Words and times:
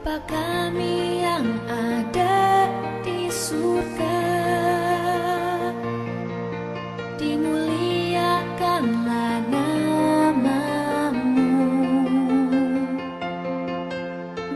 Bapa 0.00 0.32
kami 0.32 1.20
yang 1.20 1.44
ada 1.68 2.64
di 3.04 3.28
surga? 3.28 4.24
Dimuliakanlah 7.20 9.44
namamu. 9.52 11.52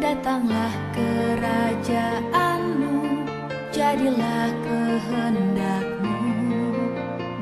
Datanglah 0.00 0.72
kerajaanmu 0.96 3.04
Jadilah 3.68 4.48
kehendakmu. 4.64 6.24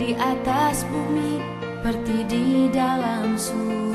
Di 0.03 0.19
atas 0.19 0.83
bumi 0.91 1.39
seperti 1.63 2.27
di 2.27 2.67
dalam 2.75 3.39
surga 3.39 3.92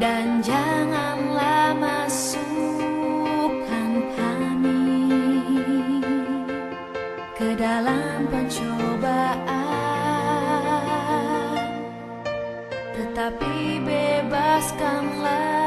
Dan 0.00 0.40
janganlah 0.40 1.76
masukkan 1.76 2.40
kami 4.16 5.04
ke 7.36 7.52
dalam 7.52 8.24
pencobaan 8.32 9.44
Tetapi 12.96 13.84
bebaskanlah 13.84 15.59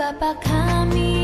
Bapa 0.00 0.32
kami 0.40 1.19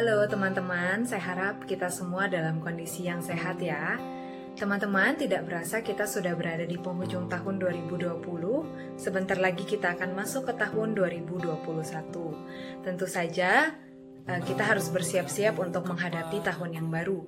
Halo 0.00 0.24
teman-teman, 0.24 1.04
saya 1.04 1.20
harap 1.20 1.68
kita 1.68 1.92
semua 1.92 2.24
dalam 2.24 2.64
kondisi 2.64 3.04
yang 3.04 3.20
sehat 3.20 3.60
ya. 3.60 4.00
Teman-teman, 4.56 5.12
tidak 5.20 5.44
berasa 5.44 5.84
kita 5.84 6.08
sudah 6.08 6.32
berada 6.32 6.64
di 6.64 6.80
penghujung 6.80 7.28
tahun 7.28 7.60
2020. 7.60 8.96
Sebentar 8.96 9.36
lagi 9.36 9.68
kita 9.68 9.92
akan 9.92 10.16
masuk 10.16 10.48
ke 10.48 10.56
tahun 10.56 10.96
2021. 10.96 12.80
Tentu 12.80 13.04
saja 13.04 13.76
eh, 14.24 14.40
kita 14.40 14.72
harus 14.72 14.88
bersiap-siap 14.88 15.60
untuk 15.60 15.84
menghadapi 15.84 16.40
tahun 16.48 16.80
yang 16.80 16.88
baru. 16.88 17.20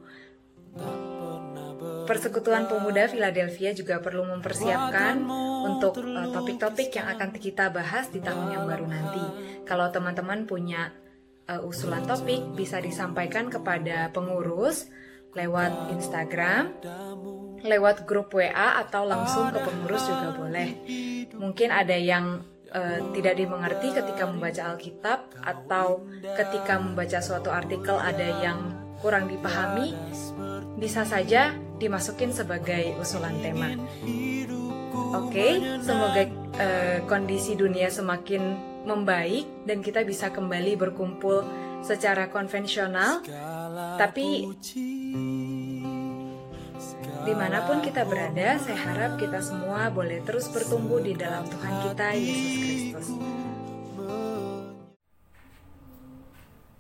Persekutuan 2.09 2.73
Pemuda 2.73 3.05
Philadelphia 3.05 3.77
juga 3.77 4.01
perlu 4.01 4.25
mempersiapkan 4.33 5.21
untuk 5.69 6.01
eh, 6.09 6.29
topik-topik 6.33 6.89
yang 6.97 7.21
akan 7.21 7.37
kita 7.37 7.69
bahas 7.69 8.09
di 8.09 8.25
tahun 8.25 8.49
yang 8.57 8.65
baru 8.65 8.89
nanti. 8.89 9.25
Kalau 9.69 9.93
teman-teman 9.93 10.49
punya 10.49 11.02
eh, 11.49 11.63
usulan 11.63 12.05
topik, 12.07 12.55
bisa 12.55 12.79
disampaikan 12.79 13.49
kepada 13.49 14.11
pengurus 14.15 14.91
lewat 15.33 15.97
Instagram, 15.97 16.77
lewat 17.65 18.05
grup 18.05 18.35
WA 18.37 18.83
atau 18.85 19.09
langsung 19.09 19.49
ke 19.49 19.59
pengurus 19.65 20.05
juga 20.05 20.29
boleh. 20.37 20.71
Mungkin 21.33 21.69
ada 21.73 21.97
yang 21.97 22.45
eh, 22.69 23.01
tidak 23.17 23.35
dimengerti 23.41 23.97
ketika 23.97 24.29
membaca 24.29 24.63
Alkitab 24.77 25.21
atau 25.41 26.05
ketika 26.37 26.77
membaca 26.77 27.19
suatu 27.25 27.49
artikel 27.49 27.97
ada 27.97 28.29
yang 28.45 28.77
kurang 29.01 29.27
dipahami, 29.27 29.97
bisa 30.79 31.03
saja 31.03 31.57
dimasukin 31.81 32.31
sebagai 32.31 32.95
usulan 33.01 33.35
tema. 33.43 33.75
Oke, 35.13 35.59
semoga 35.83 36.23
eh, 36.61 36.99
kondisi 37.09 37.57
dunia 37.59 37.89
semakin 37.89 38.72
membaik 38.83 39.47
dan 39.67 39.79
kita 39.81 40.03
bisa 40.03 40.31
kembali 40.35 40.75
berkumpul 40.75 41.47
secara 41.83 42.31
konvensional, 42.31 43.23
tapi 43.99 44.47
di 47.23 47.35
mana 47.39 47.63
pun 47.63 47.79
kita 47.79 48.03
berada, 48.03 48.59
saya 48.59 48.79
harap 48.83 49.15
kita 49.15 49.39
semua 49.39 49.87
boleh 49.95 50.19
terus 50.27 50.51
bertumbuh 50.51 50.99
di 50.99 51.15
dalam 51.15 51.47
Tuhan 51.47 51.75
kita, 51.87 52.07
Yesus 52.19 52.51
Kristus. 52.59 53.09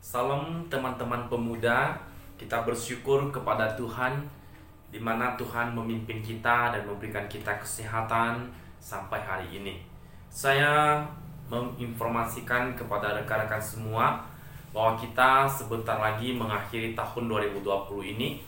Salam 0.02 0.66
teman-teman 0.68 1.30
pemuda, 1.30 1.96
Kita 2.42 2.66
bersyukur 2.66 3.30
kepada 3.30 3.78
Tuhan 3.78 4.26
di 4.90 4.98
mana 4.98 5.38
Tuhan 5.38 5.78
memimpin 5.78 6.18
kita 6.18 6.74
dan 6.74 6.82
memberikan 6.82 7.30
kita 7.30 7.54
kesehatan 7.62 8.50
sampai 8.82 9.22
hari 9.22 9.62
ini. 9.62 9.78
Saya 10.26 11.06
menginformasikan 11.52 12.72
kepada 12.72 13.12
rekan-rekan 13.20 13.60
semua 13.60 14.24
bahwa 14.72 14.96
kita 14.96 15.44
sebentar 15.44 16.00
lagi 16.00 16.32
mengakhiri 16.32 16.96
tahun 16.96 17.28
2020 17.28 18.16
ini 18.16 18.40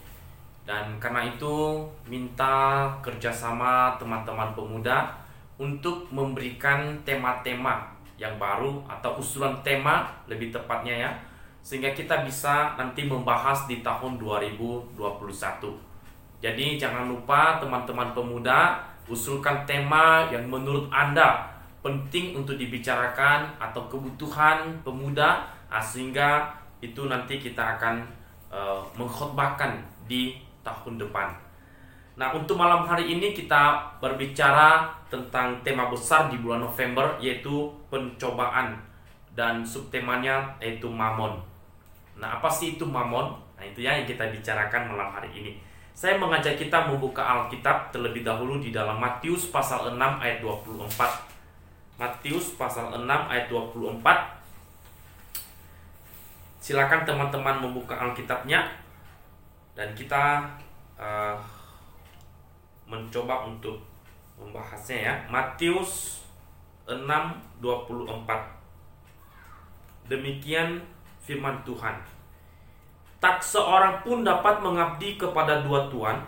dan 0.64 0.96
karena 0.96 1.28
itu 1.28 1.84
minta 2.08 2.88
kerjasama 3.04 4.00
teman-teman 4.00 4.56
pemuda 4.56 5.12
untuk 5.60 6.08
memberikan 6.08 6.96
tema-tema 7.04 7.92
yang 8.16 8.40
baru 8.40 8.80
atau 8.88 9.20
usulan 9.20 9.60
tema 9.60 10.08
lebih 10.24 10.48
tepatnya 10.48 11.04
ya 11.04 11.10
sehingga 11.60 11.92
kita 11.92 12.24
bisa 12.24 12.72
nanti 12.80 13.04
membahas 13.04 13.68
di 13.68 13.80
tahun 13.80 14.20
2021. 14.20 14.96
Jadi 16.44 16.76
jangan 16.76 17.08
lupa 17.08 17.56
teman-teman 17.56 18.12
pemuda 18.12 18.80
usulkan 19.08 19.64
tema 19.68 20.28
yang 20.28 20.44
menurut 20.48 20.88
Anda 20.92 21.53
penting 21.84 22.32
untuk 22.32 22.56
dibicarakan 22.56 23.60
atau 23.60 23.84
kebutuhan 23.92 24.72
pemuda 24.80 25.44
ah, 25.68 25.84
sehingga 25.84 26.48
itu 26.80 27.04
nanti 27.04 27.36
kita 27.36 27.76
akan 27.76 28.00
uh, 28.48 28.80
mengkhotbahkan 28.96 29.84
di 30.08 30.40
tahun 30.64 30.96
depan. 30.96 31.28
Nah, 32.14 32.32
untuk 32.32 32.56
malam 32.56 32.88
hari 32.88 33.12
ini 33.16 33.36
kita 33.36 33.84
berbicara 34.00 34.86
tentang 35.12 35.60
tema 35.60 35.92
besar 35.92 36.32
di 36.32 36.40
bulan 36.40 36.64
November 36.64 37.20
yaitu 37.20 37.68
pencobaan 37.92 38.76
dan 39.36 39.60
subtemanya 39.66 40.56
yaitu 40.60 40.86
mamon. 40.88 41.36
Nah, 42.16 42.38
apa 42.38 42.48
sih 42.48 42.78
itu 42.78 42.86
mamon? 42.86 43.34
Nah, 43.58 43.64
itu 43.64 43.82
ya 43.82 43.96
yang 43.96 44.06
kita 44.06 44.30
bicarakan 44.30 44.94
malam 44.94 45.10
hari 45.10 45.30
ini. 45.34 45.52
Saya 45.94 46.18
mengajak 46.18 46.58
kita 46.58 46.90
membuka 46.90 47.22
Alkitab 47.22 47.90
terlebih 47.90 48.26
dahulu 48.26 48.58
di 48.58 48.74
dalam 48.74 48.98
Matius 48.98 49.50
pasal 49.50 49.94
6 49.94 49.98
ayat 49.98 50.42
24 50.42 51.33
Matius 51.94 52.58
pasal 52.58 52.90
6 52.90 53.06
ayat 53.06 53.46
24 53.46 54.02
Silakan 56.64 57.04
teman-teman 57.04 57.60
membuka 57.60 57.94
Alkitabnya 57.94 58.66
dan 59.74 59.92
kita 59.92 60.48
uh, 60.96 61.36
mencoba 62.88 63.44
untuk 63.44 63.76
membahasnya 64.40 64.98
ya. 65.04 65.14
Matius 65.28 66.24
6 66.88 67.04
24 67.60 68.54
Demikian 70.08 70.80
firman 71.24 71.64
Tuhan. 71.64 71.96
Tak 73.24 73.40
seorang 73.40 74.04
pun 74.04 74.20
dapat 74.20 74.60
mengabdi 74.60 75.16
kepada 75.16 75.64
dua 75.64 75.88
tuan, 75.88 76.20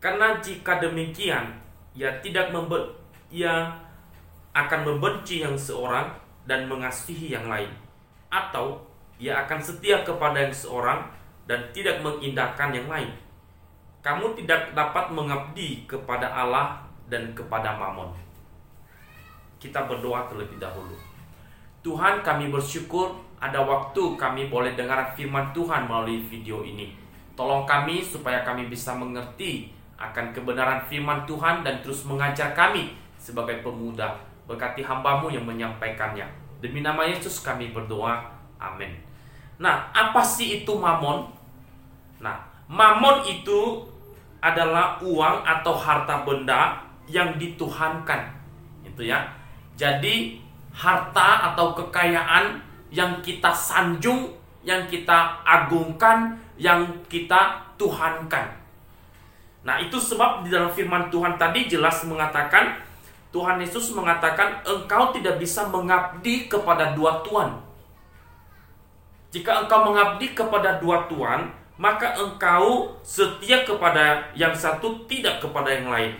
karena 0.00 0.40
jika 0.40 0.80
demikian, 0.80 1.60
ia 1.92 2.08
tidak 2.24 2.48
ia 3.28 3.68
akan 4.52 4.80
membenci 4.84 5.40
yang 5.40 5.56
seorang 5.56 6.12
dan 6.44 6.68
mengasihi 6.68 7.32
yang 7.32 7.48
lain, 7.48 7.72
atau 8.28 8.84
ia 9.16 9.40
akan 9.44 9.60
setia 9.60 10.04
kepada 10.04 10.44
yang 10.44 10.52
seorang 10.52 11.08
dan 11.48 11.60
tidak 11.72 12.04
mengindahkan 12.04 12.70
yang 12.76 12.88
lain. 12.88 13.10
Kamu 14.02 14.34
tidak 14.36 14.74
dapat 14.74 15.14
mengabdi 15.14 15.86
kepada 15.88 16.26
Allah 16.26 16.82
dan 17.06 17.32
kepada 17.32 17.78
Mammon. 17.78 18.12
Kita 19.62 19.86
berdoa 19.86 20.26
terlebih 20.26 20.58
dahulu. 20.58 20.98
Tuhan, 21.86 22.20
kami 22.26 22.50
bersyukur 22.50 23.14
ada 23.38 23.62
waktu 23.62 24.18
kami 24.18 24.50
boleh 24.50 24.74
dengar 24.74 25.14
firman 25.14 25.54
Tuhan 25.54 25.86
melalui 25.86 26.18
video 26.26 26.66
ini. 26.66 26.94
Tolong 27.38 27.62
kami 27.62 28.02
supaya 28.02 28.42
kami 28.42 28.66
bisa 28.66 28.94
mengerti 28.94 29.70
akan 29.96 30.34
kebenaran 30.34 30.82
firman 30.90 31.22
Tuhan 31.22 31.62
dan 31.62 31.78
terus 31.78 32.02
mengajar 32.02 32.58
kami 32.58 32.98
sebagai 33.14 33.62
pemuda 33.62 34.31
Berkati 34.46 34.82
hambamu 34.82 35.30
yang 35.30 35.46
menyampaikannya. 35.46 36.26
Demi 36.62 36.82
nama 36.82 37.02
Yesus 37.06 37.42
kami 37.42 37.74
berdoa. 37.74 38.22
Amin. 38.58 38.94
Nah, 39.58 39.90
apa 39.90 40.22
sih 40.22 40.62
itu 40.62 40.72
mamon? 40.74 41.26
Nah, 42.22 42.38
mamon 42.70 43.26
itu 43.26 43.82
adalah 44.42 44.98
uang 45.02 45.46
atau 45.46 45.74
harta 45.74 46.26
benda 46.26 46.82
yang 47.06 47.38
dituhankan. 47.38 48.30
Itu 48.82 49.06
ya. 49.06 49.22
Jadi, 49.78 50.42
harta 50.74 51.52
atau 51.52 51.74
kekayaan 51.74 52.58
yang 52.90 53.20
kita 53.22 53.50
sanjung, 53.50 54.30
yang 54.62 54.86
kita 54.86 55.42
agungkan, 55.42 56.34
yang 56.56 56.82
kita 57.06 57.58
tuhankan. 57.74 58.46
Nah, 59.62 59.78
itu 59.78 59.94
sebab 59.98 60.42
di 60.42 60.50
dalam 60.50 60.70
firman 60.70 61.06
Tuhan 61.06 61.38
tadi 61.38 61.70
jelas 61.70 62.02
mengatakan 62.06 62.78
Tuhan 63.32 63.56
Yesus 63.64 63.96
mengatakan 63.96 64.60
engkau 64.62 65.08
tidak 65.16 65.40
bisa 65.40 65.64
mengabdi 65.72 66.52
kepada 66.52 66.92
dua 66.92 67.24
tuan. 67.24 67.56
Jika 69.32 69.64
engkau 69.64 69.88
mengabdi 69.88 70.36
kepada 70.36 70.76
dua 70.76 71.08
tuan, 71.08 71.48
maka 71.80 72.12
engkau 72.20 72.92
setia 73.00 73.64
kepada 73.64 74.28
yang 74.36 74.52
satu 74.52 75.08
tidak 75.08 75.40
kepada 75.40 75.72
yang 75.72 75.88
lain. 75.88 76.12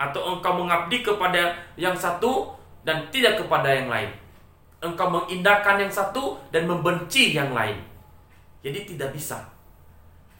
Atau 0.00 0.24
engkau 0.24 0.56
mengabdi 0.56 1.04
kepada 1.04 1.52
yang 1.76 1.92
satu 1.92 2.56
dan 2.88 3.04
tidak 3.12 3.44
kepada 3.44 3.68
yang 3.68 3.92
lain. 3.92 4.08
Engkau 4.80 5.12
mengindahkan 5.12 5.84
yang 5.84 5.92
satu 5.92 6.40
dan 6.48 6.64
membenci 6.64 7.36
yang 7.36 7.52
lain. 7.52 7.76
Jadi 8.64 8.96
tidak 8.96 9.12
bisa. 9.12 9.44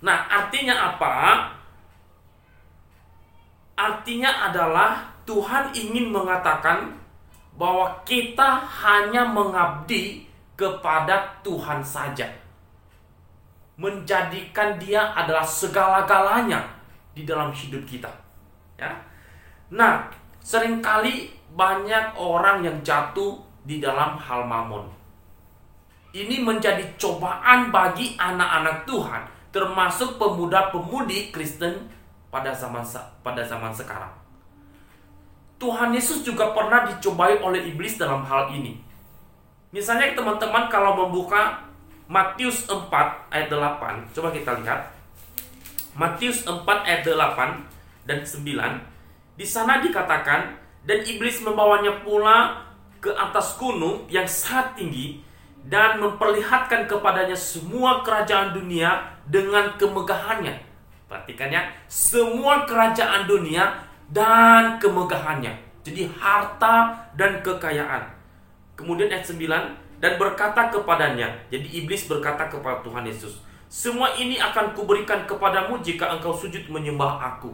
Nah, 0.01 0.25
artinya 0.31 0.95
apa? 0.95 1.15
Artinya 3.77 4.49
adalah 4.49 5.18
Tuhan 5.29 5.77
ingin 5.77 6.09
mengatakan 6.09 6.89
bahwa 7.53 7.93
kita 8.09 8.65
hanya 8.65 9.29
mengabdi 9.29 10.25
kepada 10.57 11.37
Tuhan 11.45 11.85
saja. 11.85 12.25
Menjadikan 13.77 14.81
dia 14.81 15.13
adalah 15.13 15.45
segala-galanya 15.45 16.65
di 17.13 17.29
dalam 17.29 17.53
hidup 17.53 17.85
kita. 17.85 18.09
Ya. 18.81 18.97
Nah, 19.69 20.09
sering 20.41 20.81
kali 20.81 21.29
banyak 21.53 22.17
orang 22.17 22.65
yang 22.65 22.81
jatuh 22.81 23.37
di 23.69 23.85
dalam 23.85 24.17
hal 24.17 24.49
mamon. 24.49 24.89
Ini 26.17 26.41
menjadi 26.41 26.97
cobaan 26.97 27.69
bagi 27.69 28.17
anak-anak 28.17 28.89
Tuhan, 28.89 29.23
termasuk 29.53 30.17
pemuda-pemudi 30.17 31.29
Kristen 31.31 31.85
pada 32.33 32.51
zaman 32.57 32.83
pada 33.21 33.45
zaman 33.45 33.71
sekarang. 33.77 34.18
Tuhan 35.59 35.91
Yesus 35.91 36.23
juga 36.23 36.55
pernah 36.55 36.87
dicobai 36.87 37.43
oleh 37.43 37.67
iblis 37.67 37.99
dalam 37.99 38.23
hal 38.23 38.55
ini. 38.55 38.79
Misalnya 39.75 40.15
teman-teman 40.15 40.71
kalau 40.71 40.95
membuka 40.95 41.67
Matius 42.09 42.65
4 42.71 42.89
ayat 43.29 43.53
8, 43.53 44.15
coba 44.17 44.33
kita 44.33 44.57
lihat. 44.65 44.81
Matius 45.99 46.47
4 46.47 46.63
ayat 46.65 47.05
8 47.05 48.09
dan 48.09 48.23
9. 48.23 49.37
Di 49.37 49.45
sana 49.45 49.83
dikatakan 49.83 50.57
dan 50.87 50.99
iblis 51.05 51.43
membawanya 51.43 52.01
pula 52.07 52.65
ke 53.03 53.11
atas 53.13 53.59
gunung 53.59 54.07
yang 54.09 54.25
sangat 54.31 54.79
tinggi 54.79 55.21
dan 55.69 56.01
memperlihatkan 56.01 56.87
kepadanya 56.89 57.37
semua 57.37 58.01
kerajaan 58.07 58.57
dunia 58.57 59.21
dengan 59.29 59.75
kemegahannya. 59.77 60.65
Perhatikan 61.11 61.51
ya, 61.53 61.63
semua 61.91 62.65
kerajaan 62.65 63.29
dunia 63.29 63.88
dan 64.09 64.81
kemegahannya. 64.81 65.55
Jadi 65.85 66.09
harta 66.21 67.09
dan 67.17 67.41
kekayaan. 67.41 68.09
Kemudian 68.77 69.09
ayat 69.09 69.25
9 69.25 69.99
dan 69.99 70.13
berkata 70.17 70.71
kepadanya. 70.71 71.29
Jadi 71.49 71.85
iblis 71.85 72.07
berkata 72.07 72.47
kepada 72.47 72.85
Tuhan 72.85 73.05
Yesus, 73.09 73.41
"Semua 73.67 74.15
ini 74.17 74.39
akan 74.39 74.77
kuberikan 74.77 75.27
kepadamu 75.27 75.81
jika 75.83 76.13
engkau 76.15 76.33
sujud 76.37 76.69
menyembah 76.71 77.19
aku." 77.19 77.51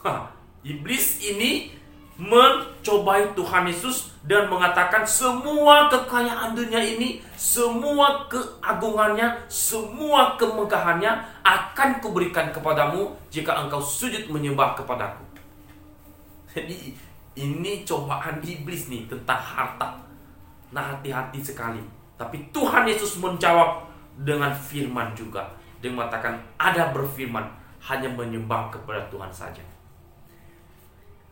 Hah, 0.00 0.30
iblis 0.62 1.20
ini 1.20 1.74
mencobai 2.16 3.36
Tuhan 3.36 3.68
Yesus 3.68 4.16
dan 4.24 4.48
mengatakan 4.48 5.04
semua 5.04 5.92
kekayaan 5.92 6.56
dunia 6.56 6.80
ini, 6.80 7.20
semua 7.36 8.24
keagungannya, 8.32 9.36
semua 9.52 10.40
kemegahannya 10.40 11.12
akan 11.44 12.00
kuberikan 12.00 12.48
kepadamu 12.56 13.12
jika 13.28 13.52
engkau 13.60 13.84
sujud 13.84 14.32
menyembah 14.32 14.72
kepadaku. 14.72 15.25
Jadi 16.56 16.96
ini 17.36 17.84
cobaan 17.84 18.40
iblis 18.40 18.88
nih 18.88 19.04
tentang 19.04 19.36
harta. 19.36 19.92
Nah 20.72 20.96
hati-hati 20.96 21.44
sekali. 21.44 21.84
Tapi 22.16 22.48
Tuhan 22.48 22.88
Yesus 22.88 23.20
menjawab 23.20 23.84
dengan 24.24 24.48
firman 24.56 25.12
juga. 25.12 25.44
Dia 25.84 25.92
mengatakan 25.92 26.40
ada 26.56 26.96
berfirman 26.96 27.44
hanya 27.92 28.08
menyembah 28.08 28.72
kepada 28.72 29.04
Tuhan 29.12 29.28
saja. 29.28 29.60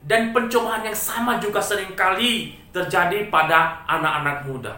Dan 0.04 0.36
pencobaan 0.36 0.84
yang 0.84 0.92
sama 0.92 1.40
juga 1.40 1.64
sering 1.64 1.96
kali 1.96 2.52
terjadi 2.76 3.32
pada 3.32 3.80
anak-anak 3.88 4.44
muda. 4.44 4.76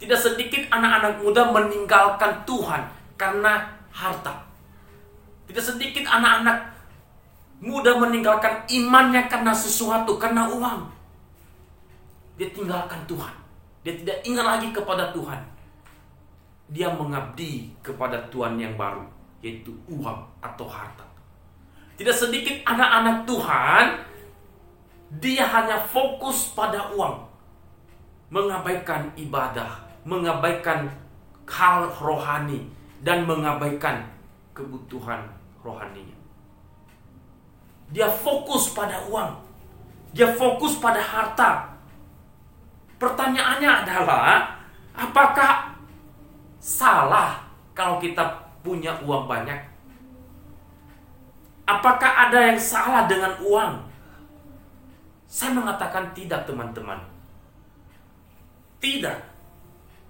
Tidak 0.00 0.16
sedikit 0.16 0.64
anak-anak 0.72 1.20
muda 1.20 1.52
meninggalkan 1.52 2.32
Tuhan 2.48 2.80
karena 3.20 3.68
harta. 3.92 4.32
Tidak 5.44 5.60
sedikit 5.60 6.08
anak-anak 6.08 6.75
muda 7.60 7.96
meninggalkan 7.96 8.68
imannya 8.68 9.28
karena 9.28 9.52
sesuatu, 9.56 10.20
karena 10.20 10.48
uang. 10.50 10.80
Dia 12.36 12.52
tinggalkan 12.52 13.00
Tuhan. 13.08 13.32
Dia 13.80 13.94
tidak 13.96 14.18
ingat 14.26 14.44
lagi 14.44 14.68
kepada 14.74 15.14
Tuhan. 15.14 15.40
Dia 16.68 16.90
mengabdi 16.90 17.70
kepada 17.80 18.18
Tuhan 18.28 18.58
yang 18.58 18.74
baru, 18.74 19.06
yaitu 19.40 19.72
uang 19.86 20.26
atau 20.42 20.66
harta. 20.66 21.06
Tidak 21.96 22.12
sedikit 22.12 22.60
anak-anak 22.66 23.24
Tuhan, 23.24 23.84
dia 25.22 25.46
hanya 25.46 25.80
fokus 25.80 26.52
pada 26.52 26.92
uang. 26.92 27.24
Mengabaikan 28.28 29.14
ibadah, 29.14 29.70
mengabaikan 30.02 30.90
hal 31.46 31.88
rohani, 31.94 32.66
dan 33.00 33.22
mengabaikan 33.24 34.02
kebutuhan 34.50 35.24
rohaninya. 35.62 36.15
Dia 37.94 38.10
fokus 38.10 38.74
pada 38.74 39.06
uang. 39.06 39.38
Dia 40.16 40.32
fokus 40.34 40.80
pada 40.80 40.98
harta. 40.98 41.76
Pertanyaannya 42.96 43.70
adalah, 43.84 44.56
apakah 44.96 45.76
salah 46.56 47.44
kalau 47.76 48.00
kita 48.00 48.24
punya 48.64 48.96
uang 49.04 49.28
banyak? 49.28 49.60
Apakah 51.66 52.30
ada 52.30 52.54
yang 52.54 52.60
salah 52.62 53.04
dengan 53.10 53.36
uang? 53.42 53.84
Saya 55.26 55.52
mengatakan 55.52 56.14
tidak, 56.14 56.46
teman-teman. 56.46 57.02
Tidak. 58.78 59.18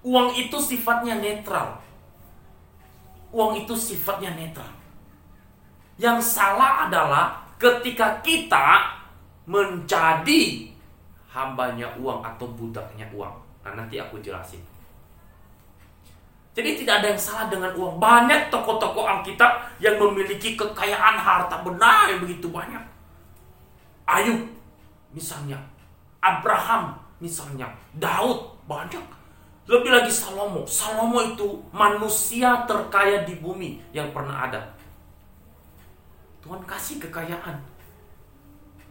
Uang 0.04 0.36
itu 0.36 0.54
sifatnya 0.60 1.18
netral. 1.18 1.80
Uang 3.32 3.56
itu 3.58 3.74
sifatnya 3.74 4.36
netral. 4.36 4.68
Yang 5.96 6.36
salah 6.36 6.86
adalah 6.86 7.45
ketika 7.56 8.20
kita 8.20 8.96
menjadi 9.48 10.68
hambanya 11.32 11.92
uang 12.00 12.24
atau 12.24 12.48
budaknya 12.56 13.04
uang. 13.12 13.36
Nah, 13.64 13.72
nanti 13.76 14.00
aku 14.00 14.16
jelasin. 14.20 14.60
Jadi 16.56 16.80
tidak 16.80 17.04
ada 17.04 17.12
yang 17.12 17.20
salah 17.20 17.46
dengan 17.52 17.68
uang. 17.76 18.00
Banyak 18.00 18.48
tokoh-tokoh 18.48 19.04
Alkitab 19.04 19.76
yang 19.76 20.00
memiliki 20.00 20.56
kekayaan 20.56 21.20
harta 21.20 21.60
benda 21.60 22.08
yang 22.08 22.24
begitu 22.24 22.48
banyak. 22.48 22.80
Ayub 24.08 24.40
misalnya, 25.12 25.60
Abraham 26.24 26.96
misalnya, 27.20 27.68
Daud 28.00 28.56
banyak. 28.64 29.04
Lebih 29.68 29.90
lagi 29.92 30.08
Salomo. 30.08 30.64
Salomo 30.64 31.20
itu 31.20 31.60
manusia 31.74 32.64
terkaya 32.64 33.26
di 33.28 33.36
bumi 33.36 33.82
yang 33.92 34.08
pernah 34.14 34.48
ada. 34.48 34.62
Tuhan 36.46 36.62
kasih 36.62 37.02
kekayaan. 37.02 37.58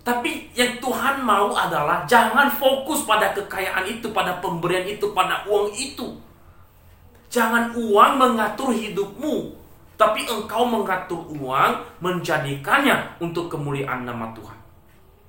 Tapi 0.04 0.52
yang 0.52 0.76
Tuhan 0.84 1.24
mau 1.24 1.56
adalah 1.56 2.04
jangan 2.04 2.52
fokus 2.52 3.08
pada 3.08 3.32
kekayaan 3.32 3.88
itu, 3.88 4.12
pada 4.12 4.44
pemberian 4.44 4.84
itu, 4.84 5.16
pada 5.16 5.48
uang 5.48 5.72
itu. 5.72 6.20
Jangan 7.32 7.72
uang 7.72 8.12
mengatur 8.20 8.76
hidupmu, 8.76 9.56
tapi 9.96 10.28
engkau 10.28 10.68
mengatur 10.68 11.24
uang 11.32 11.80
menjadikannya 12.04 13.24
untuk 13.24 13.48
kemuliaan 13.48 14.04
nama 14.04 14.36
Tuhan. 14.36 14.60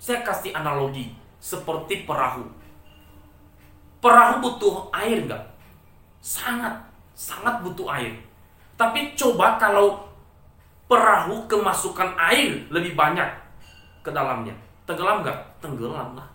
Saya 0.03 0.27
kasih 0.27 0.51
analogi 0.51 1.15
seperti 1.39 2.03
perahu. 2.11 2.43
Perahu 4.03 4.35
butuh 4.43 4.91
air 4.91 5.31
nggak? 5.31 5.45
Sangat, 6.19 6.75
sangat 7.15 7.63
butuh 7.63 7.87
air. 7.87 8.19
Tapi 8.75 9.15
coba 9.15 9.57
kalau 9.57 10.06
perahu 10.87 11.47
kemasukan 11.51 12.15
air 12.19 12.63
lebih 12.71 12.95
banyak 12.95 13.27
ke 14.07 14.11
dalamnya. 14.15 14.55
Tenggelam 14.87 15.27
nggak? 15.27 15.39
Tenggelam 15.59 16.15
lah. 16.15 16.29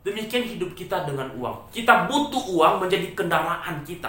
Demikian 0.00 0.48
hidup 0.48 0.72
kita 0.72 1.04
dengan 1.04 1.28
uang. 1.36 1.68
Kita 1.68 2.08
butuh 2.08 2.40
uang 2.56 2.80
menjadi 2.80 3.12
kendaraan 3.12 3.84
kita. 3.84 4.08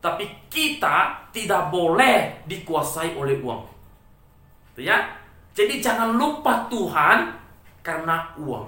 Tapi 0.00 0.24
kita 0.48 1.28
tidak 1.30 1.68
boleh 1.68 2.42
dikuasai 2.48 3.12
oleh 3.12 3.36
uang. 3.44 3.62
Ya? 4.80 5.04
Jadi 5.52 5.84
jangan 5.84 6.16
lupa 6.16 6.64
Tuhan 6.72 7.28
karena 7.84 8.32
uang. 8.40 8.66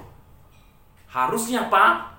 Harusnya 1.08 1.64
apa? 1.64 2.12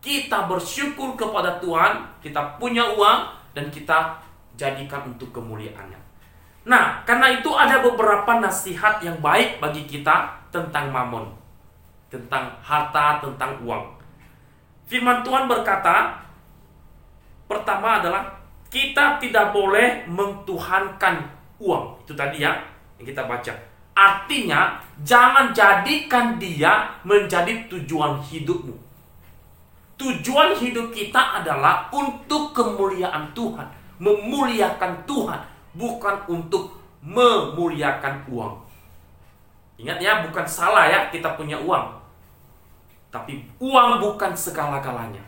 Kita 0.00 0.48
bersyukur 0.48 1.12
kepada 1.12 1.60
Tuhan, 1.60 2.22
kita 2.24 2.56
punya 2.56 2.96
uang 2.96 3.52
dan 3.52 3.68
kita 3.68 4.16
jadikan 4.56 5.12
untuk 5.12 5.28
kemuliaannya. 5.34 6.07
Nah, 6.68 7.00
karena 7.08 7.32
itu 7.32 7.48
ada 7.56 7.80
beberapa 7.80 8.44
nasihat 8.44 9.00
yang 9.00 9.16
baik 9.24 9.56
bagi 9.56 9.88
kita 9.88 10.28
tentang 10.52 10.92
mamon, 10.92 11.24
tentang 12.12 12.52
harta, 12.60 13.24
tentang 13.24 13.56
uang. 13.64 13.88
Firman 14.84 15.24
Tuhan 15.24 15.48
berkata, 15.48 16.20
pertama 17.48 18.04
adalah 18.04 18.28
kita 18.68 19.16
tidak 19.16 19.56
boleh 19.56 20.04
mentuhankan 20.12 21.24
uang. 21.56 22.04
Itu 22.04 22.12
tadi 22.12 22.44
ya 22.44 22.52
yang 23.00 23.06
kita 23.08 23.24
baca. 23.24 23.52
Artinya, 23.96 24.76
jangan 25.00 25.56
jadikan 25.56 26.36
dia 26.36 27.00
menjadi 27.00 27.64
tujuan 27.72 28.20
hidupmu. 28.20 28.76
Tujuan 29.98 30.54
hidup 30.54 30.92
kita 30.92 31.42
adalah 31.42 31.88
untuk 31.90 32.52
kemuliaan 32.54 33.32
Tuhan, 33.34 33.66
memuliakan 33.98 35.02
Tuhan, 35.08 35.57
bukan 35.78 36.16
untuk 36.26 36.74
memuliakan 37.06 38.26
uang. 38.26 38.58
Ingat 39.78 40.02
ya, 40.02 40.26
bukan 40.26 40.42
salah 40.42 40.90
ya 40.90 41.06
kita 41.14 41.38
punya 41.38 41.54
uang. 41.54 41.94
Tapi 43.14 43.46
uang 43.62 44.02
bukan 44.02 44.34
segala-galanya. 44.34 45.22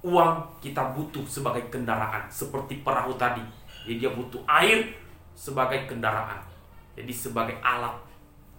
Uang 0.00 0.40
kita 0.64 0.96
butuh 0.96 1.22
sebagai 1.28 1.68
kendaraan, 1.68 2.24
seperti 2.32 2.80
perahu 2.80 3.12
tadi. 3.20 3.44
Jadi 3.84 4.00
dia 4.00 4.10
butuh 4.10 4.40
air 4.48 4.88
sebagai 5.36 5.84
kendaraan. 5.84 6.40
Jadi 6.96 7.12
sebagai 7.12 7.60
alat. 7.60 7.92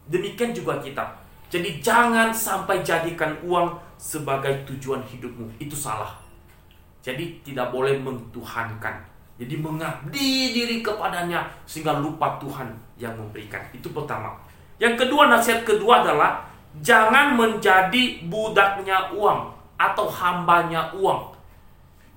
Demikian 0.05 0.53
juga 0.53 0.77
kita. 0.77 1.01
Jadi 1.49 1.81
jangan 1.81 2.29
sampai 2.29 2.85
jadikan 2.85 3.33
uang 3.41 3.73
sebagai 3.97 4.53
tujuan 4.69 5.01
hidupmu. 5.01 5.49
Itu 5.57 5.73
salah. 5.73 6.13
Jadi 7.01 7.41
tidak 7.41 7.69
boleh 7.73 7.97
mentuhankan. 8.01 9.14
Jadi 9.35 9.59
mengabdi 9.59 10.55
diri 10.55 10.79
kepadanya 10.79 11.43
sehingga 11.67 11.99
lupa 11.99 12.39
Tuhan 12.39 12.71
yang 12.95 13.11
memberikan. 13.19 13.59
Itu 13.75 13.91
pertama. 13.91 14.31
Yang 14.79 15.03
kedua 15.07 15.27
nasihat 15.27 15.67
kedua 15.67 16.03
adalah 16.03 16.47
jangan 16.79 17.35
menjadi 17.35 18.23
budaknya 18.31 19.11
uang 19.11 19.51
atau 19.75 20.07
hambanya 20.07 20.87
uang. 20.95 21.35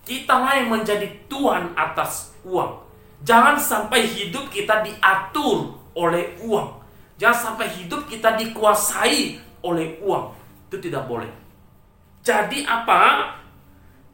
Kita 0.06 0.40
lah 0.40 0.62
yang 0.62 0.70
menjadi 0.78 1.10
tuan 1.26 1.74
atas 1.74 2.32
uang. 2.46 2.86
Jangan 3.26 3.58
sampai 3.58 4.06
hidup 4.06 4.46
kita 4.54 4.86
diatur 4.86 5.74
oleh 5.98 6.38
uang. 6.38 6.78
Jangan 7.18 7.58
sampai 7.58 7.66
hidup 7.66 8.06
kita 8.06 8.38
dikuasai 8.38 9.42
oleh 9.66 9.98
uang. 9.98 10.30
Itu 10.70 10.78
tidak 10.78 11.10
boleh. 11.10 11.28
Jadi 12.22 12.62
apa? 12.62 13.34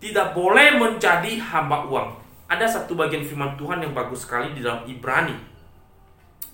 Tidak 0.00 0.32
boleh 0.32 0.80
menjadi 0.80 1.36
hamba 1.36 1.84
uang. 1.84 2.23
Ada 2.54 2.70
satu 2.70 2.94
bagian 2.94 3.26
firman 3.26 3.58
Tuhan 3.58 3.82
yang 3.82 3.90
bagus 3.90 4.22
sekali 4.22 4.54
di 4.54 4.62
dalam 4.62 4.86
Ibrani. 4.86 5.34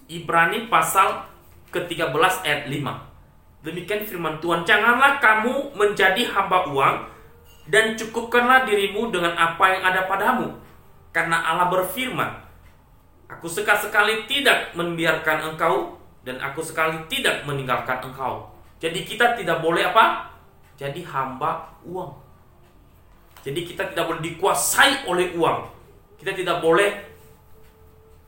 Ibrani 0.08 0.72
pasal 0.72 1.28
ke-13 1.68 2.16
ayat 2.40 2.72
5. 2.72 3.68
Demikian 3.68 4.08
firman 4.08 4.40
Tuhan, 4.40 4.64
janganlah 4.64 5.20
kamu 5.20 5.76
menjadi 5.76 6.24
hamba 6.32 6.64
uang 6.72 7.04
dan 7.68 8.00
cukupkanlah 8.00 8.64
dirimu 8.64 9.12
dengan 9.12 9.36
apa 9.36 9.76
yang 9.76 9.82
ada 9.84 10.08
padamu. 10.08 10.56
Karena 11.12 11.44
Allah 11.44 11.68
berfirman, 11.68 12.48
Aku 13.36 13.44
sekali-sekali 13.46 14.24
tidak 14.24 14.72
membiarkan 14.72 15.52
engkau 15.52 16.00
dan 16.24 16.40
aku 16.40 16.64
sekali 16.64 16.96
tidak 17.12 17.44
meninggalkan 17.44 18.00
engkau. 18.00 18.48
Jadi 18.80 19.04
kita 19.04 19.36
tidak 19.36 19.60
boleh 19.60 19.84
apa? 19.84 20.32
Jadi 20.80 21.04
hamba 21.04 21.76
uang. 21.84 22.16
Jadi 23.44 23.68
kita 23.68 23.92
tidak 23.92 24.08
boleh 24.08 24.24
dikuasai 24.24 25.04
oleh 25.04 25.36
uang. 25.36 25.79
Kita 26.20 26.36
tidak 26.36 26.60
boleh 26.60 26.90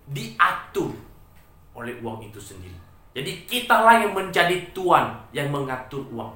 diatur 0.09 0.91
oleh 1.77 1.95
uang 2.01 2.25
itu 2.25 2.41
sendiri. 2.41 2.77
Jadi 3.13 3.45
kitalah 3.45 4.01
yang 4.01 4.17
menjadi 4.17 4.73
tuan 4.73 5.13
yang 5.37 5.53
mengatur 5.53 6.01
uang. 6.09 6.33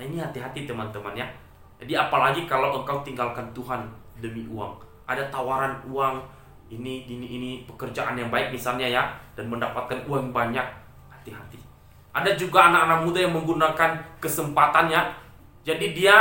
Nah 0.00 0.02
ini 0.02 0.16
hati-hati 0.16 0.64
teman-teman 0.64 1.12
ya. 1.12 1.28
Jadi 1.76 1.92
apalagi 1.92 2.48
kalau 2.48 2.80
engkau 2.80 3.04
tinggalkan 3.04 3.52
Tuhan 3.52 3.84
demi 4.24 4.48
uang. 4.48 4.80
Ada 5.04 5.28
tawaran 5.28 5.84
uang, 5.84 6.24
ini 6.72 7.04
ini 7.04 7.26
ini 7.36 7.50
pekerjaan 7.68 8.16
yang 8.16 8.32
baik 8.32 8.48
misalnya 8.48 8.88
ya 8.88 9.04
dan 9.36 9.52
mendapatkan 9.52 10.00
uang 10.08 10.32
banyak 10.32 10.64
hati-hati 11.12 11.60
ada 12.12 12.32
juga 12.32 12.72
anak-anak 12.72 12.98
muda 13.04 13.18
yang 13.20 13.34
menggunakan 13.36 13.90
kesempatannya 14.20 15.00
jadi 15.62 15.86
dia 15.92 16.16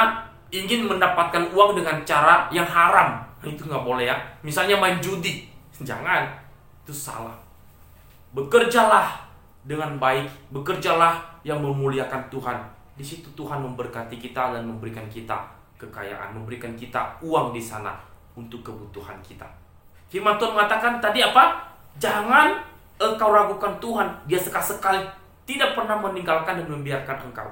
ingin 0.52 0.88
mendapatkan 0.92 1.56
uang 1.56 1.80
dengan 1.80 2.04
cara 2.04 2.52
yang 2.52 2.68
haram 2.68 3.24
itu 3.42 3.66
nggak 3.66 3.86
boleh 3.86 4.06
ya 4.06 4.18
misalnya 4.46 4.78
main 4.78 5.02
judi 5.02 5.52
jangan 5.84 6.30
Itu 6.82 6.94
salah. 6.94 7.38
Bekerjalah 8.34 9.22
dengan 9.62 10.02
baik, 10.02 10.26
bekerjalah 10.50 11.22
yang 11.46 11.62
memuliakan 11.62 12.26
Tuhan. 12.34 12.58
Di 12.98 13.06
situ 13.06 13.30
Tuhan 13.38 13.62
memberkati 13.62 14.18
kita 14.18 14.58
dan 14.58 14.66
memberikan 14.66 15.06
kita 15.06 15.46
kekayaan, 15.78 16.34
memberikan 16.34 16.74
kita 16.74 17.22
uang 17.22 17.54
di 17.54 17.62
sana 17.62 17.94
untuk 18.34 18.66
kebutuhan 18.66 19.22
kita. 19.22 19.46
Firman 20.10 20.42
Tuhan 20.42 20.58
mengatakan 20.58 20.98
tadi 20.98 21.22
apa? 21.22 21.70
Jangan 22.02 22.58
engkau 22.98 23.30
ragukan 23.30 23.78
Tuhan. 23.78 24.10
Dia 24.26 24.42
sekali-sekali 24.42 25.06
tidak 25.46 25.78
pernah 25.78 26.02
meninggalkan 26.02 26.58
dan 26.58 26.68
membiarkan 26.68 27.30
engkau. 27.30 27.50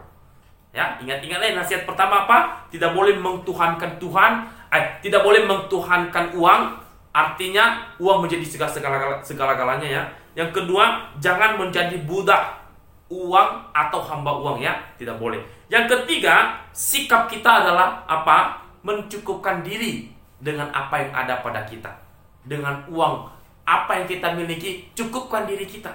Ya, 0.69 0.97
ingat-ingatlah 1.01 1.53
nasihat 1.53 1.85
pertama 1.85 2.25
apa? 2.25 2.65
Tidak 2.69 2.93
boleh 2.93 3.17
mengtuhankan 3.17 3.97
Tuhan, 3.97 4.45
eh, 4.73 4.83
tidak 5.01 5.21
boleh 5.25 5.45
mengtuhankan 5.45 6.33
uang. 6.37 6.61
Artinya 7.09 7.89
uang 7.97 8.25
menjadi 8.25 8.45
segala 8.45 9.19
segala-galanya 9.25 9.87
ya. 9.89 10.03
Yang 10.37 10.61
kedua, 10.61 11.09
jangan 11.17 11.57
menjadi 11.57 11.97
budak 12.05 12.59
uang 13.09 13.49
atau 13.73 13.99
hamba 14.05 14.37
uang 14.37 14.61
ya, 14.61 14.77
tidak 14.95 15.17
boleh. 15.17 15.41
Yang 15.67 15.97
ketiga, 15.97 16.61
sikap 16.69 17.25
kita 17.25 17.65
adalah 17.65 18.05
apa? 18.05 18.61
Mencukupkan 18.85 19.65
diri 19.65 20.07
dengan 20.39 20.69
apa 20.71 21.01
yang 21.01 21.11
ada 21.11 21.41
pada 21.41 21.65
kita. 21.65 21.91
Dengan 22.45 22.85
uang 22.87 23.27
apa 23.65 23.91
yang 24.01 24.07
kita 24.09 24.33
miliki, 24.37 24.89
cukupkan 24.93 25.49
diri 25.49 25.65
kita. 25.65 25.91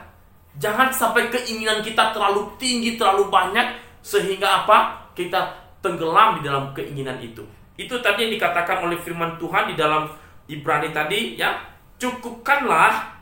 Jangan 0.58 0.94
sampai 0.94 1.30
keinginan 1.30 1.82
kita 1.82 2.14
terlalu 2.14 2.46
tinggi, 2.58 2.94
terlalu 2.94 3.30
banyak 3.30 3.74
sehingga 4.02 4.62
apa? 4.66 5.08
Kita 5.14 5.50
tenggelam 5.82 6.38
di 6.38 6.46
dalam 6.46 6.70
keinginan 6.70 7.18
itu. 7.18 7.42
Itu 7.74 7.98
tadi 7.98 8.28
yang 8.28 8.32
dikatakan 8.38 8.86
oleh 8.86 8.98
firman 9.02 9.34
Tuhan 9.38 9.70
di 9.70 9.74
dalam 9.74 10.06
Ibrani 10.46 10.94
tadi 10.94 11.34
ya, 11.34 11.58
cukupkanlah 11.98 13.16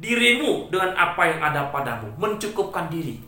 dirimu 0.00 0.72
dengan 0.72 0.96
apa 0.96 1.22
yang 1.28 1.40
ada 1.42 1.68
padamu, 1.68 2.10
mencukupkan 2.16 2.88
diri. 2.88 3.20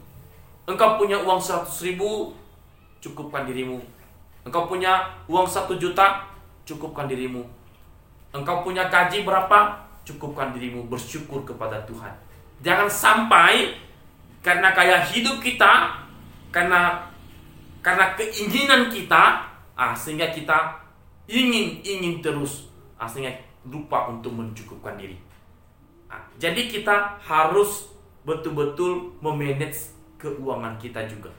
Engkau 0.67 0.99
punya 0.99 1.21
uang 1.23 1.39
100 1.39 1.69
ribu, 1.87 2.35
cukupkan 2.99 3.47
dirimu. 3.47 3.79
Engkau 4.43 4.67
punya 4.67 5.07
uang 5.31 5.47
1 5.47 5.79
juta, 5.79 6.27
cukupkan 6.67 7.07
dirimu. 7.07 7.47
Engkau 8.35 8.67
punya 8.67 8.91
gaji 8.91 9.23
berapa, 9.23 9.87
cukupkan 10.03 10.51
dirimu, 10.55 10.91
bersyukur 10.91 11.47
kepada 11.47 11.83
Tuhan. 11.87 12.15
Jangan 12.65 12.89
sampai 12.91 13.79
karena 14.43 14.71
kayak 14.71 15.11
hidup 15.11 15.43
kita 15.43 16.03
karena 16.55 17.03
karena 17.83 18.15
keinginan 18.15 18.87
kita 18.91 19.43
ah, 19.77 19.93
sehingga 19.93 20.33
kita 20.33 20.81
ingin 21.29 21.85
ingin 21.85 22.25
terus 22.25 22.73
ah, 22.97 23.07
sehingga 23.07 23.31
lupa 23.69 24.09
untuk 24.11 24.33
mencukupkan 24.33 24.97
diri. 24.97 25.21
Ah, 26.09 26.25
jadi 26.41 26.67
kita 26.67 27.21
harus 27.21 27.93
betul-betul 28.27 29.15
memanage 29.23 29.95
keuangan 30.19 30.75
kita 30.81 31.05
juga. 31.07 31.31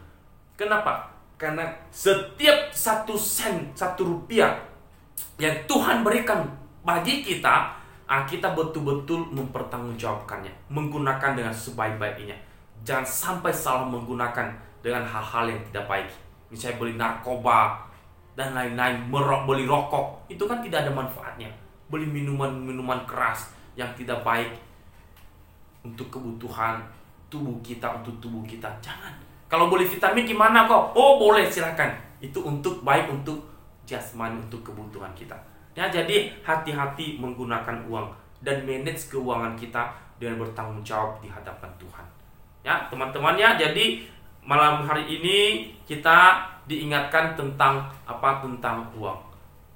Kenapa? 0.55 1.11
Karena 1.35 1.67
setiap 1.89 2.71
satu 2.71 3.17
sen 3.17 3.73
satu 3.73 4.05
rupiah 4.05 4.57
yang 5.41 5.53
Tuhan 5.65 6.05
berikan 6.05 6.45
bagi 6.85 7.25
kita 7.25 7.73
ah, 8.07 8.23
kita 8.23 8.53
betul-betul 8.55 9.27
mempertanggungjawabkannya 9.33 10.71
menggunakan 10.71 11.31
dengan 11.35 11.53
sebaik-baiknya. 11.53 12.37
Jangan 12.87 13.03
sampai 13.03 13.51
salah 13.51 13.83
menggunakan 13.89 14.53
dengan 14.79 15.03
hal-hal 15.03 15.51
yang 15.51 15.61
tidak 15.67 15.85
baik. 15.91 16.09
Misalnya 16.47 16.79
beli 16.79 16.93
narkoba 16.95 17.87
dan 18.37 18.53
lain-lain, 18.53 19.01
merok, 19.09 19.49
beli 19.49 19.65
rokok, 19.65 20.29
itu 20.29 20.45
kan 20.45 20.61
tidak 20.61 20.85
ada 20.85 20.93
manfaatnya. 20.93 21.49
Beli 21.89 22.05
minuman-minuman 22.05 23.01
keras 23.09 23.49
yang 23.73 23.89
tidak 23.97 24.21
baik 24.21 24.53
untuk 25.81 26.13
kebutuhan 26.13 26.85
tubuh 27.33 27.57
kita, 27.65 27.97
untuk 27.97 28.13
tubuh 28.21 28.45
kita. 28.45 28.69
Jangan. 28.77 29.09
Kalau 29.49 29.73
beli 29.73 29.89
vitamin 29.89 30.21
gimana 30.21 30.69
kok? 30.69 30.93
Oh 30.93 31.17
boleh 31.17 31.49
silakan. 31.49 31.89
Itu 32.21 32.45
untuk 32.45 32.85
baik 32.85 33.09
untuk 33.09 33.41
jasmani, 33.89 34.37
untuk 34.37 34.61
kebutuhan 34.61 35.09
kita. 35.17 35.33
Ya 35.73 35.89
jadi 35.89 36.29
hati-hati 36.45 37.17
menggunakan 37.17 37.89
uang 37.89 38.13
dan 38.45 38.61
manage 38.69 39.09
keuangan 39.09 39.57
kita 39.57 39.97
dengan 40.21 40.45
bertanggung 40.45 40.85
jawab 40.85 41.17
di 41.25 41.29
hadapan 41.29 41.69
Tuhan. 41.81 42.05
Ya 42.61 42.85
teman-teman 42.91 43.33
ya 43.33 43.57
jadi 43.57 44.05
malam 44.45 44.85
hari 44.85 45.05
ini 45.09 45.69
kita 45.89 46.56
diingatkan 46.67 47.33
tentang 47.33 47.87
apa 48.03 48.43
tentang 48.43 48.85
uang. 48.93 49.17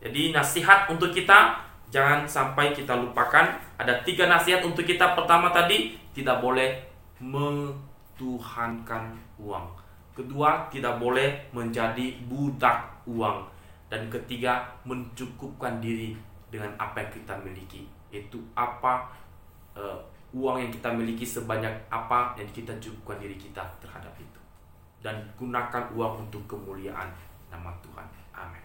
Jadi 0.03 0.35
nasihat 0.35 0.91
untuk 0.91 1.15
kita 1.15 1.55
jangan 1.87 2.27
sampai 2.27 2.75
kita 2.75 2.93
lupakan. 2.99 3.47
Ada 3.79 4.03
tiga 4.03 4.27
nasihat 4.27 4.61
untuk 4.61 4.83
kita. 4.83 5.15
Pertama 5.15 5.49
tadi 5.49 5.95
tidak 6.11 6.43
boleh 6.43 6.77
mentuhankan 7.23 9.15
uang. 9.39 9.65
Kedua 10.11 10.67
tidak 10.67 10.99
boleh 10.99 11.49
menjadi 11.55 12.19
budak 12.27 13.07
uang. 13.07 13.47
Dan 13.91 14.07
ketiga 14.07 14.63
mencukupkan 14.87 15.83
diri 15.83 16.15
dengan 16.47 16.71
apa 16.79 17.03
yang 17.03 17.11
kita 17.11 17.33
miliki. 17.43 17.87
Itu 18.11 18.39
apa 18.55 19.07
uh, 19.75 19.99
uang 20.31 20.63
yang 20.63 20.71
kita 20.71 20.89
miliki 20.95 21.27
sebanyak 21.27 21.71
apa 21.91 22.35
yang 22.39 22.47
kita 22.55 22.71
cukupkan 22.79 23.19
diri 23.19 23.35
kita 23.35 23.63
terhadap 23.83 24.15
itu 24.15 24.30
dan 25.01 25.33
gunakan 25.35 25.89
uang 25.97 26.29
untuk 26.29 26.45
kemuliaan 26.45 27.09
nama 27.49 27.73
Tuhan. 27.81 28.07
Amin. 28.37 28.63